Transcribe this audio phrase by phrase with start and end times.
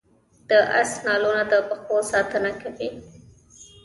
[0.49, 2.89] د اس نالونه د پښو ساتنه کوي